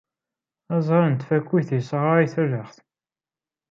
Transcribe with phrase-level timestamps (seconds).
[0.75, 2.77] Aẓɣal n tafukt yessɣaray talaɣt.